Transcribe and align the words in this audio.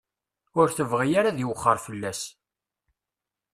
Ur 0.59 0.67
tebɣi 0.71 1.07
ara 1.19 1.29
ad 1.31 1.39
iwexxer 1.43 1.77
fell-as. 1.85 2.21